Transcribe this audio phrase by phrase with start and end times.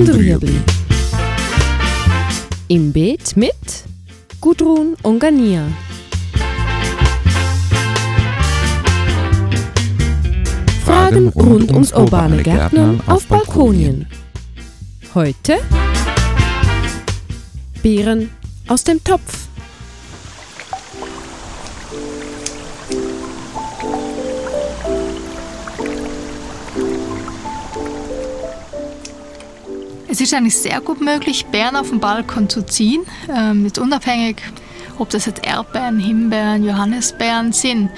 [0.00, 0.54] und Rüebli.
[2.68, 3.52] Im Beet mit
[4.40, 5.66] Gudrun und Gania.
[10.84, 14.06] Fragen rund ums urbane Gärtnern auf Balkonien.
[15.14, 15.58] Heute
[17.82, 18.30] Beeren
[18.68, 19.49] aus dem Topf.
[30.20, 34.36] Es ist eigentlich sehr gut möglich, Beeren auf dem Balkon zu ziehen, ähm, jetzt unabhängig,
[34.98, 37.88] ob das jetzt Erdbeeren, Himbeeren, Johannisbeeren sind.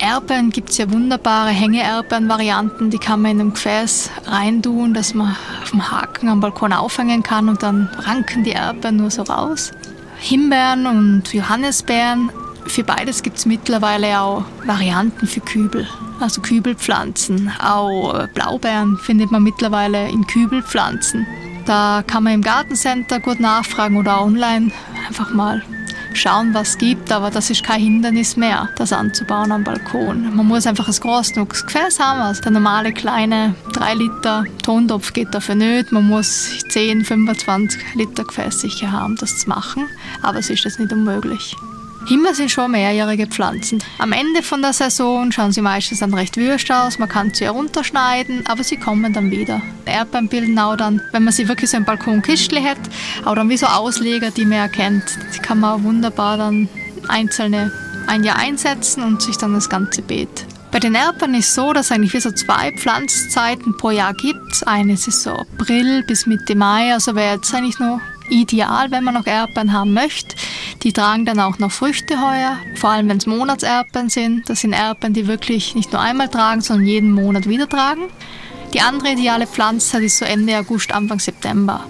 [0.00, 5.36] Erdbeeren gibt es ja wunderbare Hänge-Erdbeeren-Varianten, die kann man in einem Gefäß reintun, dass man
[5.62, 9.70] auf dem Haken am Balkon aufhängen kann und dann ranken die Erdbeeren nur so raus.
[10.18, 12.32] Himbeeren und Johannisbeeren,
[12.70, 15.86] für beides gibt es mittlerweile auch Varianten für Kübel
[16.20, 17.50] also Kübelpflanzen.
[17.60, 21.26] Auch äh, Blaubeeren findet man mittlerweile in Kübelpflanzen.
[21.66, 24.70] Da kann man im Gartencenter gut nachfragen oder online
[25.06, 25.62] einfach mal
[26.14, 30.34] schauen, was es gibt, aber das ist kein Hindernis mehr, das anzubauen am Balkon.
[30.34, 35.12] Man muss einfach ein groß genuges Gefäß haben, also der normale kleine 3 Liter Tontopf
[35.12, 39.86] geht dafür nicht, man muss 10, 25 Liter Gefäß sicher haben, das zu machen,
[40.22, 41.54] aber es ist jetzt nicht unmöglich.
[42.08, 43.84] Himbeer sind schon mehrjährige Pflanzen.
[43.98, 47.44] Am Ende von der Saison schauen sie meistens dann recht wüst aus, man kann sie
[47.44, 49.60] herunterschneiden, aber sie kommen dann wieder.
[49.84, 52.78] Erdbeeren bilden auch dann, wenn man sie wirklich so im Balkonkistchen hat,
[53.26, 55.04] auch dann wie so Ausleger, die man erkennt.
[55.34, 56.70] Die kann man auch wunderbar dann
[57.08, 57.70] einzelne
[58.06, 61.72] ein Jahr einsetzen und sich dann das ganze Beet bei den Erdbeeren ist es so,
[61.72, 64.66] dass es eigentlich wie so zwei Pflanzzeiten pro Jahr gibt.
[64.66, 69.14] Eine ist so April bis Mitte Mai, also wäre jetzt eigentlich nur ideal, wenn man
[69.14, 70.36] noch Erdbeeren haben möchte.
[70.88, 74.48] Die tragen dann auch noch Früchte heuer, vor allem wenn es Monatserdbeeren sind.
[74.48, 78.04] Das sind Erdbeeren, die wirklich nicht nur einmal tragen, sondern jeden Monat wieder tragen.
[78.72, 81.84] Die andere ideale Pflanzzeit ist so Ende August, Anfang September.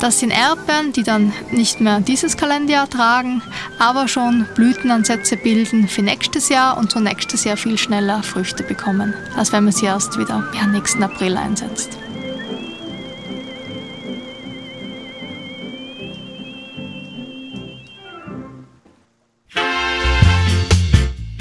[0.00, 3.42] Das sind Erdbeeren, die dann nicht mehr dieses Kalenderjahr tragen,
[3.78, 9.12] aber schon Blütenansätze bilden für nächstes Jahr und so nächstes Jahr viel schneller Früchte bekommen,
[9.36, 11.98] als wenn man sie erst wieder ja, nächsten April einsetzt.